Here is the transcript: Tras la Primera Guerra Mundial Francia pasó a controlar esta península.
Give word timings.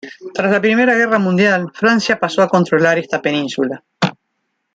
Tras 0.33 0.51
la 0.51 0.59
Primera 0.59 0.95
Guerra 0.95 1.19
Mundial 1.19 1.69
Francia 1.75 2.19
pasó 2.19 2.41
a 2.41 2.47
controlar 2.47 2.97
esta 2.97 3.21
península. 3.21 3.83